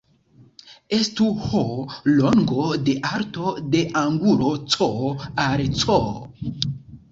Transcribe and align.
Estu 0.99 1.27
"h" 1.41 1.61
longo 2.21 2.65
de 2.89 2.97
alto 3.11 3.53
de 3.77 3.83
angulo 4.03 4.49
"C" 4.79 4.91
al 5.47 5.65
"c". 5.85 6.01